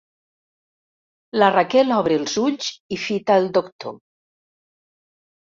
[1.43, 3.95] La Raquel obre els ulls i fita el doctor.